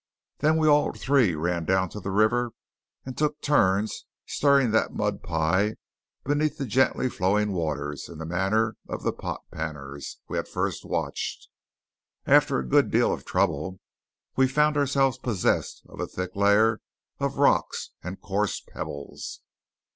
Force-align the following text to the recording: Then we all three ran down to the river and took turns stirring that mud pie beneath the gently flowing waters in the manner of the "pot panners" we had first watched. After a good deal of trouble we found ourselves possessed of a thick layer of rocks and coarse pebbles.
Then 0.39 0.57
we 0.57 0.67
all 0.67 0.91
three 0.93 1.35
ran 1.35 1.63
down 1.63 1.89
to 1.89 1.99
the 1.99 2.09
river 2.09 2.53
and 3.05 3.15
took 3.15 3.39
turns 3.39 4.07
stirring 4.25 4.71
that 4.71 4.91
mud 4.91 5.21
pie 5.21 5.75
beneath 6.23 6.57
the 6.57 6.65
gently 6.65 7.07
flowing 7.07 7.51
waters 7.51 8.09
in 8.09 8.17
the 8.17 8.25
manner 8.25 8.77
of 8.89 9.03
the 9.03 9.13
"pot 9.13 9.43
panners" 9.53 10.17
we 10.27 10.37
had 10.37 10.47
first 10.47 10.83
watched. 10.85 11.49
After 12.25 12.57
a 12.57 12.67
good 12.67 12.89
deal 12.89 13.13
of 13.13 13.25
trouble 13.25 13.79
we 14.35 14.47
found 14.47 14.75
ourselves 14.75 15.19
possessed 15.19 15.83
of 15.87 15.99
a 15.99 16.07
thick 16.07 16.35
layer 16.35 16.81
of 17.19 17.37
rocks 17.37 17.91
and 18.01 18.19
coarse 18.19 18.59
pebbles. 18.59 19.41